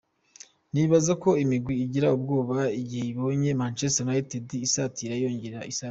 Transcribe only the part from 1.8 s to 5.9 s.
igira ubwoba igihe ibonye Manchester United isatira, yongera isatira.